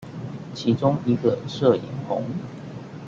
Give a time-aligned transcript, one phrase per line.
[0.55, 2.25] 其中一個攝影棚